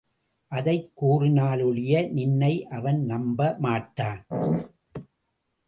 அதைக் 0.47 0.91
கூறினாலொழிய 1.01 2.09
நின்னை 2.11 2.67
அவன் 2.67 3.05
நம்ப 3.05 3.55
மாட்டான். 3.59 4.25